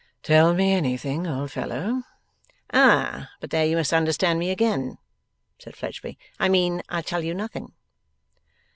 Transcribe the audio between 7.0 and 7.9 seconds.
tell you nothing.